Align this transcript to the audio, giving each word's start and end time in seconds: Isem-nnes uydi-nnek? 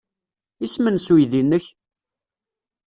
Isem-nnes 0.65 1.07
uydi-nnek? 1.13 1.65